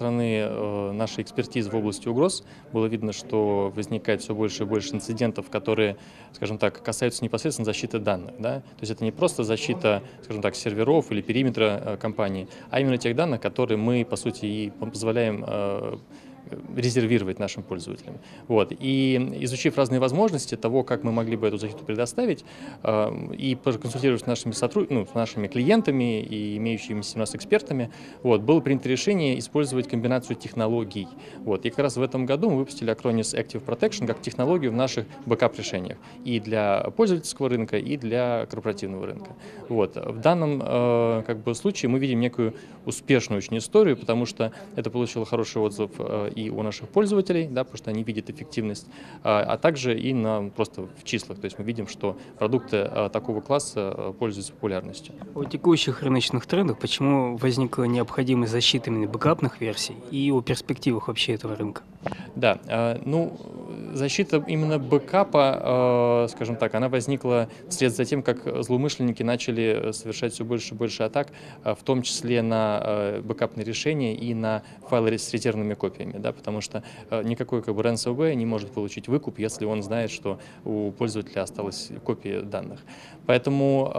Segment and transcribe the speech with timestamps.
[0.00, 2.42] стороны э, нашей экспертизы в области угроз
[2.72, 5.98] было видно, что возникает все больше и больше инцидентов, которые,
[6.32, 8.34] скажем так, касаются непосредственно защиты данных.
[8.38, 8.60] Да?
[8.60, 12.96] То есть это не просто защита, скажем так, серверов или периметра э, компании, а именно
[12.96, 15.98] тех данных, которые мы, по сути, и позволяем э,
[16.76, 18.18] резервировать нашим пользователям.
[18.48, 18.72] Вот.
[18.78, 22.44] И изучив разные возможности того, как мы могли бы эту защиту предоставить,
[22.82, 24.90] э, и проконсультировав с нашими, сотруд...
[24.90, 27.90] ну, с нашими клиентами и имеющимися у нас экспертами,
[28.22, 31.08] вот, было принято решение использовать комбинацию технологий.
[31.38, 31.64] Вот.
[31.66, 35.06] И как раз в этом году мы выпустили Acronis Active Protection как технологию в наших
[35.26, 39.36] бэкап-решениях и для пользовательского рынка, и для корпоративного рынка.
[39.68, 39.96] Вот.
[39.96, 42.54] В данном э, как бы, случае мы видим некую
[42.86, 47.64] успешную очень историю, потому что это получило хороший отзыв э, и у наших пользователей, да,
[47.64, 48.86] потому что они видят эффективность,
[49.22, 51.38] а, а также и на, просто в числах.
[51.38, 55.14] То есть мы видим, что продукты а, такого класса а, пользуются популярностью.
[55.34, 61.34] О текущих рыночных трендах почему возникла необходимость защиты именно бэкапных версий и о перспективах вообще
[61.34, 61.82] этого рынка?
[62.34, 63.36] Да, ну,
[63.92, 70.44] защита именно бэкапа, скажем так, она возникла вслед за тем, как злоумышленники начали совершать все
[70.44, 71.28] больше и больше атак,
[71.62, 76.14] в том числе на бэкапные решения и на файлы с резервными копиями.
[76.16, 80.38] Да, потому что никакой как бы ransomware не может получить выкуп, если он знает, что
[80.64, 82.80] у пользователя осталась копия данных.
[83.26, 83.92] Поэтому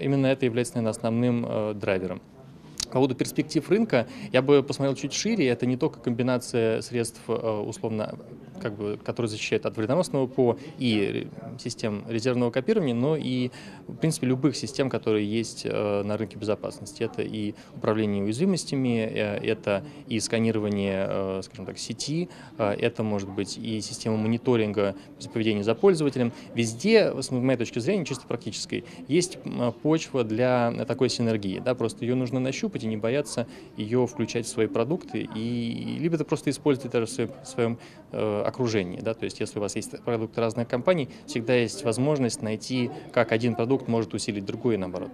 [0.00, 2.20] именно это является, наверное, основным драйвером.
[2.86, 5.48] По поводу перспектив рынка я бы посмотрел чуть шире.
[5.48, 8.18] Это не только комбинация средств, условно,
[8.60, 13.50] как бы, которые защищают от вредоносного ПО и систем резервного копирования, но и,
[13.86, 17.02] в принципе, любых систем, которые есть э, на рынке безопасности.
[17.02, 23.58] Это и управление уязвимостями, э, это и сканирование, э, скажем так, сети, это может быть
[23.58, 24.94] и система мониторинга
[25.32, 26.32] поведения за пользователем.
[26.54, 29.38] Везде, с моей точки зрения, чисто практической, есть
[29.82, 31.58] почва для такой синергии.
[31.58, 31.74] Да?
[31.74, 33.46] Просто ее нужно нащупать и не бояться
[33.76, 37.78] ее включать в свои продукты, и либо это просто использовать даже в своем
[38.46, 39.00] окружении.
[39.00, 39.14] Да?
[39.14, 43.54] То есть если у вас есть продукты разных компаний, всегда есть возможность найти, как один
[43.54, 45.10] продукт может усилить другой и наоборот.